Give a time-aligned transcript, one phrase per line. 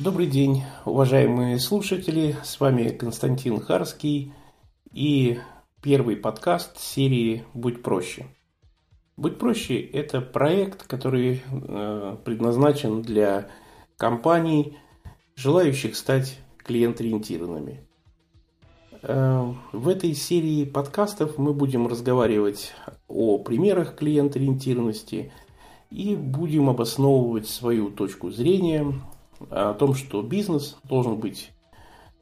[0.00, 2.36] Добрый день, уважаемые слушатели.
[2.44, 4.32] С вами Константин Харский
[4.92, 5.40] и
[5.82, 8.26] первый подкаст серии «Будь проще».
[9.16, 13.48] «Будь проще»– это проект, который э, предназначен для
[13.96, 14.78] компаний,
[15.34, 17.84] желающих стать клиент-ориентированными.
[19.02, 22.72] Э, в этой серии подкастов мы будем разговаривать
[23.08, 25.32] о примерах клиент-ориентированности
[25.90, 28.94] и будем обосновывать свою точку зрения
[29.50, 31.52] о том, что бизнес должен быть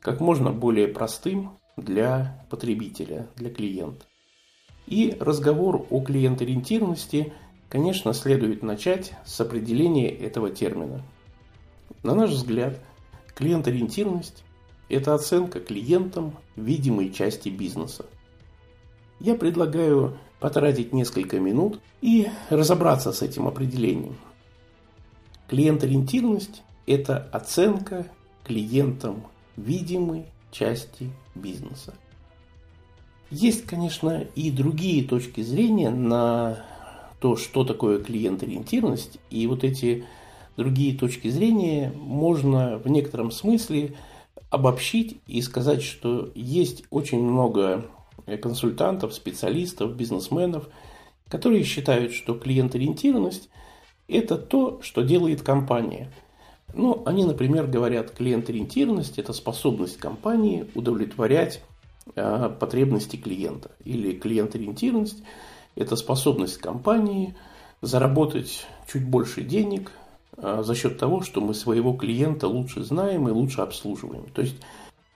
[0.00, 4.06] как можно более простым для потребителя, для клиента.
[4.86, 7.32] И разговор о клиент-ориентированности,
[7.68, 11.02] конечно, следует начать с определения этого термина.
[12.02, 12.80] На наш взгляд,
[13.34, 14.44] клиент-ориентированность–
[14.88, 18.06] это оценка клиентам видимой части бизнеса.
[19.18, 24.16] Я предлагаю потратить несколько минут и разобраться с этим определением.
[25.48, 28.06] Клиент-ориентированность это оценка
[28.44, 29.24] клиентам
[29.56, 31.94] видимой части бизнеса.
[33.30, 36.64] Есть, конечно, и другие точки зрения на
[37.20, 40.04] то, что такое клиент-ориентированность, и вот эти
[40.56, 43.96] другие точки зрения можно в некотором смысле
[44.50, 47.86] обобщить и сказать, что есть очень много
[48.40, 50.68] консультантов, специалистов, бизнесменов,
[51.28, 53.48] которые считают, что клиент-ориентированность–
[54.08, 56.12] это то, что делает компания–
[56.76, 61.62] ну, они, например, говорят, клиент-ориентированность– это способность компании удовлетворять
[62.14, 63.70] э, потребности клиента.
[63.84, 65.22] Или клиент-ориентированность–
[65.74, 67.34] это способность компании
[67.80, 69.90] заработать чуть больше денег
[70.36, 74.26] э, за счет того, что мы своего клиента лучше знаем и лучше обслуживаем.
[74.34, 74.56] То есть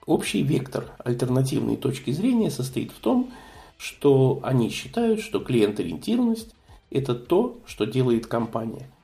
[0.07, 3.31] общий вектор альтернативной точки зрения состоит в том,
[3.77, 6.55] что они считают, что клиент-ориентированность–
[6.89, 8.89] это то, что делает компания–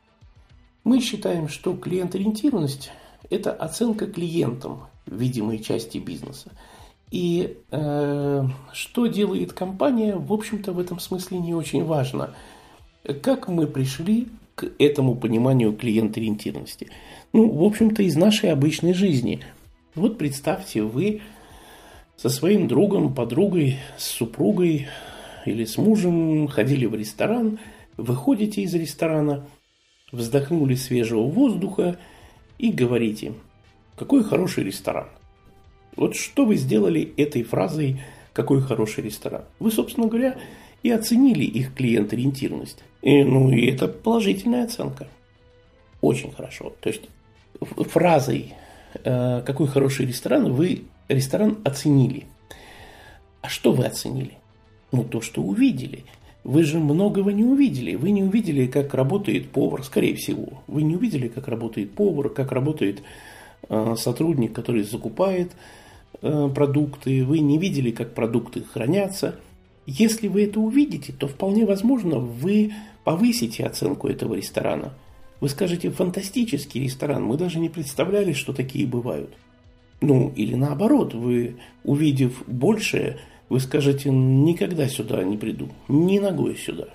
[0.87, 2.91] мы считаем, что клиент-ориентированность–
[3.29, 6.51] это оценка клиентам видимой части бизнеса.
[7.11, 12.33] И э, что делает компания, в общем-то, в этом смысле не очень важно.
[13.21, 16.87] Как мы пришли к этому пониманию клиент-ориентированности?
[17.33, 19.41] Ну, в общем-то, из нашей обычной жизни.
[19.93, 21.21] Вот представьте, вы
[22.15, 24.87] со своим другом, подругой, с супругой
[25.45, 27.59] или с мужем ходили в ресторан,
[27.97, 29.45] выходите из ресторана–
[30.11, 31.97] вздохнули свежего воздуха
[32.57, 33.33] и говорите,
[33.95, 35.07] какой хороший ресторан.
[35.95, 38.01] Вот что вы сделали этой фразой
[38.33, 39.45] «какой хороший ресторан»?
[39.59, 40.37] Вы, собственно говоря,
[40.83, 42.83] и оценили их клиент-ориентированность.
[43.01, 45.07] И, ну и это положительная оценка.
[46.01, 46.73] Очень хорошо.
[46.79, 47.01] То есть
[47.59, 48.53] фразой
[49.03, 52.25] э, «какой хороший ресторан» вы ресторан оценили.
[53.41, 54.37] А что вы оценили?
[54.91, 56.05] Ну, то, что увидели–
[56.47, 57.95] вы же многого не увидели.
[57.95, 60.63] Вы не увидели, как работает повар, скорее всего.
[60.67, 63.03] Вы не увидели, как работает повар, как работает
[63.67, 65.51] э, сотрудник, который закупает
[66.21, 67.25] э, продукты.
[67.25, 69.35] Вы не видели, как продукты хранятся.
[69.85, 72.71] Если вы это увидите, то вполне возможно вы
[73.03, 74.93] повысите оценку этого ресторана.
[75.41, 79.33] Вы скажете, фантастический ресторан, мы даже не представляли, что такие бывают.
[79.99, 83.17] Ну, или наоборот, вы, увидев большее,
[83.49, 86.89] вы скажете, никогда сюда не приду, ни ногой сюда.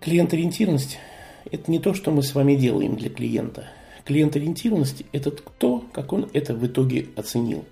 [0.00, 0.98] Клиент-ориентированность–
[1.50, 3.68] это не то, что мы с вами делаем для клиента.
[4.04, 7.64] Клиент-ориентированность– это то, как он это в итоге оценил.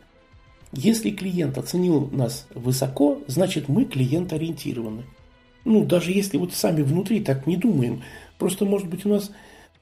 [0.72, 5.04] Если клиент оценил нас высоко, значит мы клиент-ориентированы.
[5.64, 8.02] Ну, даже если вот сами внутри так не думаем,
[8.38, 9.30] просто может быть у нас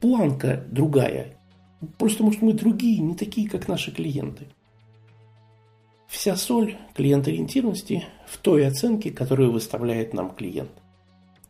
[0.00, 1.36] планка другая.
[1.98, 4.46] Просто может мы другие, не такие, как наши клиенты.
[6.16, 10.70] Вся соль клиент-ориентированности в той оценке, которую выставляет нам клиент.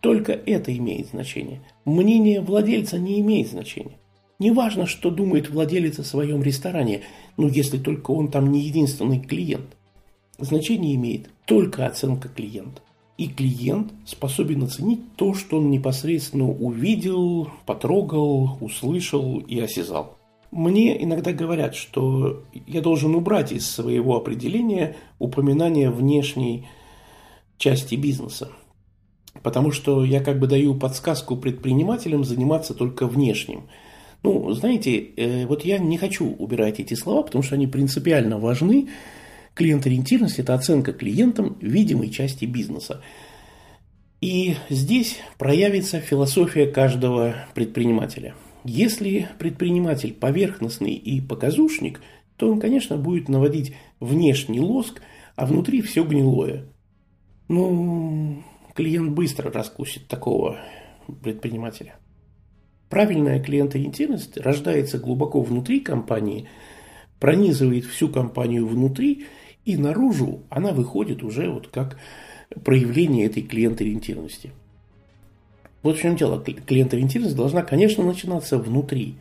[0.00, 1.62] Только это имеет значение.
[1.84, 3.96] Мнение владельца не имеет значения.
[4.40, 7.02] Неважно, что думает владелец о своем ресторане,
[7.36, 9.76] но если только он там не единственный клиент.
[10.36, 12.82] Значение имеет только оценка клиента.
[13.18, 20.16] И клиент способен оценить то, что он непосредственно увидел, потрогал, услышал и осязал.
[20.50, 26.66] Мне иногда говорят, что я должен убрать из своего определения упоминание внешней
[27.58, 28.50] части бизнеса.
[29.42, 33.68] Потому что я как бы даю подсказку предпринимателям заниматься только внешним.
[34.22, 38.88] Ну, знаете, э, вот я не хочу убирать эти слова, потому что они принципиально важны.
[39.54, 43.02] Клиент-ориентированность– это оценка клиентам видимой части бизнеса.
[44.20, 48.34] И здесь проявится философия каждого предпринимателя–
[48.66, 52.00] если предприниматель поверхностный и показушник,
[52.36, 55.00] то он, конечно, будет наводить внешний лоск,
[55.36, 56.66] а внутри все гнилое.
[57.48, 58.42] Ну,
[58.74, 60.58] клиент быстро раскусит такого
[61.22, 61.96] предпринимателя.
[62.88, 66.48] Правильная клиентоориентированность рождается глубоко внутри компании,
[67.18, 69.26] пронизывает всю компанию внутри,
[69.64, 71.98] и наружу она выходит уже вот как
[72.64, 74.52] проявление этой клиентоориентированности.
[75.86, 76.42] Вот в чем дело.
[76.42, 79.14] Клиентоориентированность должна, конечно, начинаться внутри.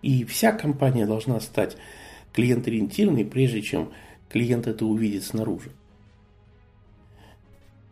[0.00, 1.76] И вся компания должна стать
[2.32, 3.90] клиентоориентированной, прежде чем
[4.30, 5.72] клиент это увидит снаружи.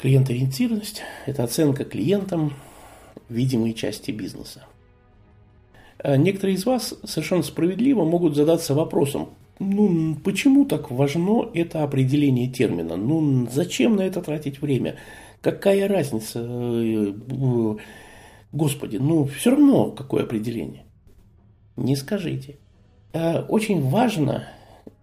[0.01, 2.55] Клиентоориентированность– это оценка клиентам
[3.29, 4.65] видимой части бизнеса.
[5.99, 12.49] А некоторые из вас совершенно справедливо могут задаться вопросом, ну, почему так важно это определение
[12.49, 12.97] термина?
[12.97, 14.97] Ну, зачем на это тратить время?
[15.41, 16.41] Какая разница?
[16.41, 17.13] Э,
[18.53, 20.85] господи, ну, все равно какое определение.
[21.77, 22.57] Не скажите.
[23.13, 24.49] А, очень важно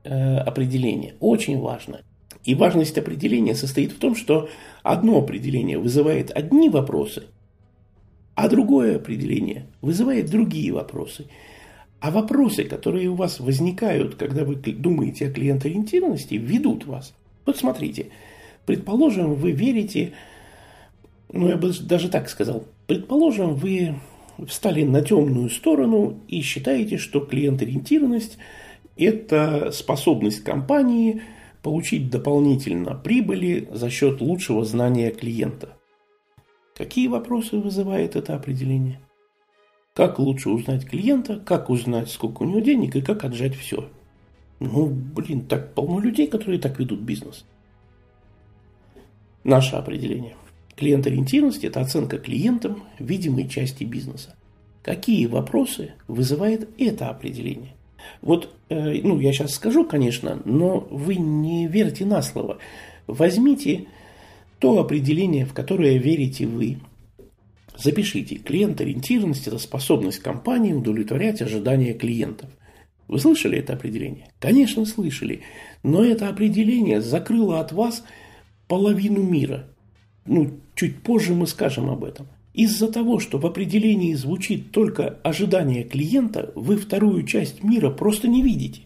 [0.03, 2.01] э, определение, очень важно.
[2.43, 4.49] И важность определения состоит в том, что
[4.83, 7.23] одно определение вызывает одни вопросы,
[8.35, 11.27] а другое определение вызывает другие вопросы.
[12.01, 17.15] А вопросы, которые у вас возникают, когда вы думаете о клиентоориентированности, ведут вас.
[17.45, 18.09] Вот смотрите,
[18.65, 20.13] предположим, вы верите,
[21.31, 23.95] ну я бы даже так сказал, предположим, вы
[24.47, 28.37] встали на темную сторону и считаете, что клиент-ориентированность–
[28.97, 31.21] это способность компании
[31.61, 35.77] получить дополнительно прибыли за счет лучшего знания клиента.
[36.75, 38.99] Какие вопросы вызывает это определение?
[39.93, 43.89] Как лучше узнать клиента, как узнать, сколько у него денег и как отжать все.
[44.59, 47.45] Ну, блин, так полно людей, которые так ведут бизнес.
[49.45, 50.35] Наше определение.
[50.75, 54.35] Клиент-ориентированность– это оценка клиентам видимой части бизнеса.
[54.81, 57.75] Какие вопросы вызывает это определение?
[58.23, 62.57] Вот, э, ну, я сейчас скажу, конечно, но вы не верьте на слово.
[63.05, 63.85] Возьмите
[64.57, 66.79] то определение, в которое верите вы.
[67.77, 68.37] Запишите.
[68.37, 72.49] Клиент-ориентированность– это способность компании удовлетворять ожидания клиентов.
[73.07, 74.27] Вы слышали это определение?
[74.39, 75.41] Конечно, слышали.
[75.83, 78.03] Но это определение закрыло от вас
[78.67, 79.67] половину мира.
[80.25, 82.27] Ну, чуть позже мы скажем об этом.
[82.53, 88.41] Из-за того, что в определении звучит только ожидание клиента, вы вторую часть мира просто не
[88.41, 88.83] видите.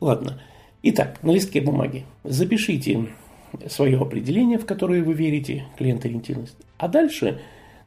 [0.00, 0.40] Ладно.
[0.82, 3.08] Итак, на листке бумаги запишите
[3.68, 6.56] свое определение, в которое вы верите, клиент-ориентированность.
[6.78, 7.40] А дальше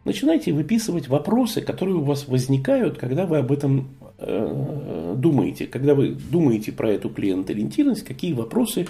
[0.06, 6.10] начинайте выписывать вопросы, которые у вас возникают, когда вы об этом э, думаете, когда вы
[6.10, 8.88] думаете про эту клиент-ориентированность, какие вопросы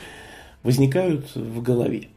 [0.63, 2.09] возникают в голове.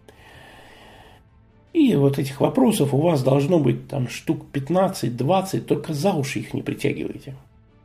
[1.72, 6.52] И вот этих вопросов у вас должно быть там штук 15-20, только за уши их
[6.52, 7.36] не притягивайте.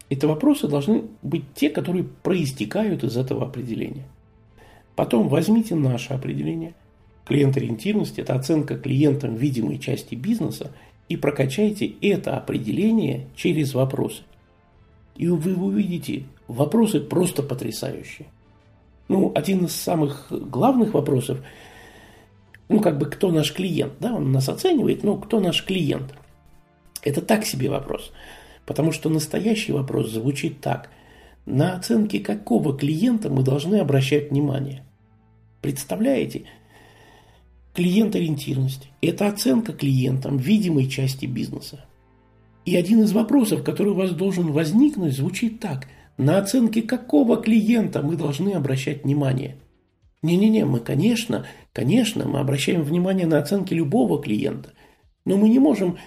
[0.09, 4.05] Это вопросы должны быть те, которые проистекают из этого определения.
[4.95, 6.73] Потом возьмите наше определение.
[7.25, 10.71] Клиент-ориентированность– это оценка клиентам видимой части бизнеса
[11.09, 14.23] и прокачайте это определение через вопросы.
[15.15, 18.27] И вы увидите, вопросы просто потрясающие.
[19.07, 21.39] Ну, один из самых главных вопросов,
[22.69, 26.15] ну, как бы, кто наш клиент, да, он нас оценивает, но кто наш клиент?
[27.03, 28.11] Это так себе вопрос.
[28.65, 30.89] Потому что настоящий вопрос звучит так.
[31.45, 34.83] На оценке какого клиента мы должны обращать внимание?
[35.61, 36.45] Представляете?
[37.75, 41.85] Клиент-ориентированность– это оценка клиентам видимой части бизнеса.
[42.63, 45.87] И один из вопросов, который у вас должен возникнуть, звучит так.
[46.17, 49.57] На оценке какого клиента мы должны обращать внимание?
[50.21, 54.73] Не-не-не, мы, конечно, конечно, мы обращаем внимание на оценки любого клиента.
[55.25, 55.97] Но мы не можем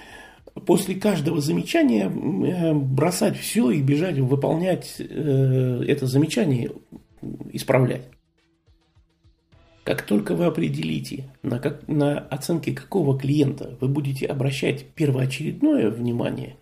[0.66, 6.72] после каждого замечания э, бросать все и бежать выполнять э, это замечание,
[7.52, 8.08] исправлять.
[9.84, 16.56] Как только вы определите, на, как, на оценке какого клиента вы будете обращать первоочередное внимание,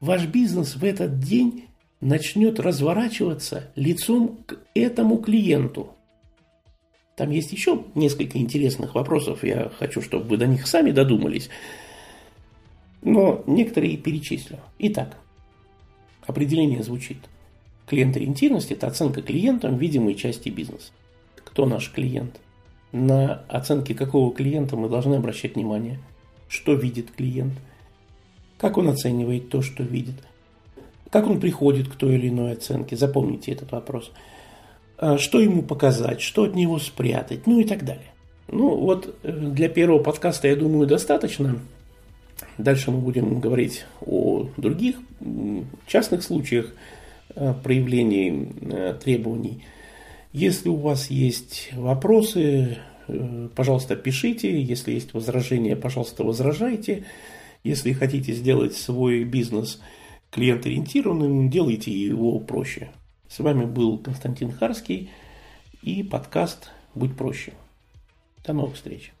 [0.00, 1.64] ваш бизнес в этот день
[2.04, 5.90] начнет разворачиваться лицом к этому клиенту.
[7.16, 11.48] Там есть еще несколько интересных вопросов, я хочу, чтобы вы до них сами додумались,
[13.02, 14.58] но некоторые перечислю.
[14.78, 15.16] Итак,
[16.26, 17.18] определение звучит.
[17.86, 20.92] Клиент-ориентированность– это оценка клиентам видимой части бизнеса
[21.54, 22.40] кто наш клиент,
[22.90, 26.00] на оценке какого клиента мы должны обращать внимание,
[26.48, 27.54] что видит клиент,
[28.58, 30.16] как он оценивает то, что видит,
[31.14, 34.10] как он приходит к той или иной оценке, запомните этот вопрос,
[34.98, 38.10] а, что ему показать, что от него спрятать, ну и так далее.
[38.48, 41.60] Ну вот э, для первого подкаста, я думаю, достаточно.
[42.58, 44.96] Дальше мы будем говорить о других
[45.86, 46.74] частных случаях
[47.36, 49.62] э, проявлений э, требований.
[50.32, 52.78] Если у вас есть вопросы,
[53.54, 54.60] пожалуйста, пишите.
[54.60, 57.04] Если есть возражения, пожалуйста, возражайте.
[57.62, 59.80] Если хотите сделать свой бизнес
[60.34, 62.90] клиент-ориентированным, делайте его проще.
[63.28, 65.10] С вами был Константин Харский
[65.80, 67.52] и подкаст «Будь проще».
[68.44, 69.12] До новых встреч.